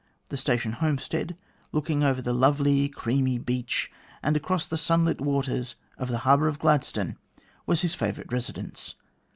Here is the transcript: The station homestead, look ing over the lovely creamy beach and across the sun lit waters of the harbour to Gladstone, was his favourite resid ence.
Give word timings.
The 0.29 0.35
station 0.37 0.71
homestead, 0.71 1.37
look 1.71 1.87
ing 1.87 2.03
over 2.03 2.23
the 2.23 2.33
lovely 2.33 2.89
creamy 2.89 3.37
beach 3.37 3.91
and 4.23 4.35
across 4.35 4.65
the 4.65 4.75
sun 4.75 5.05
lit 5.05 5.21
waters 5.21 5.75
of 5.95 6.07
the 6.07 6.17
harbour 6.25 6.51
to 6.51 6.57
Gladstone, 6.57 7.17
was 7.67 7.81
his 7.83 7.93
favourite 7.93 8.31
resid 8.31 8.57
ence. 8.57 8.95